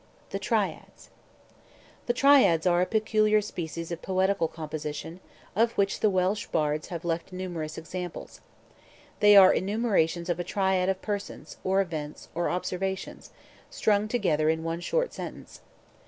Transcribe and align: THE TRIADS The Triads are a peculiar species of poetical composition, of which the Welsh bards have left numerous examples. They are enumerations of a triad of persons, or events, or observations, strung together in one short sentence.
THE 0.31 0.39
TRIADS 0.39 1.11
The 2.07 2.13
Triads 2.13 2.65
are 2.65 2.81
a 2.81 2.87
peculiar 2.87 3.39
species 3.39 3.91
of 3.91 4.01
poetical 4.01 4.47
composition, 4.47 5.19
of 5.55 5.73
which 5.73 5.99
the 5.99 6.09
Welsh 6.09 6.47
bards 6.47 6.87
have 6.87 7.05
left 7.05 7.31
numerous 7.31 7.77
examples. 7.77 8.41
They 9.19 9.37
are 9.37 9.53
enumerations 9.53 10.27
of 10.27 10.39
a 10.39 10.43
triad 10.43 10.89
of 10.89 11.03
persons, 11.03 11.57
or 11.63 11.81
events, 11.81 12.29
or 12.33 12.49
observations, 12.49 13.29
strung 13.69 14.07
together 14.07 14.49
in 14.49 14.63
one 14.63 14.79
short 14.79 15.13
sentence. 15.13 15.61